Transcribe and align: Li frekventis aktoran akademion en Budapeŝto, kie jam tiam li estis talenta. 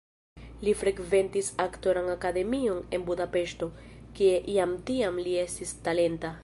Li 0.67 0.71
frekventis 0.77 1.51
aktoran 1.65 2.09
akademion 2.13 2.81
en 2.99 3.07
Budapeŝto, 3.11 3.71
kie 4.21 4.35
jam 4.59 4.77
tiam 4.91 5.25
li 5.29 5.39
estis 5.49 5.81
talenta. 5.89 6.39